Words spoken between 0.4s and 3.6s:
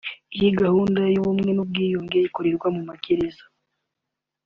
gahunda y’ubumwe n’ubwiyunge ikorerwa mu magereza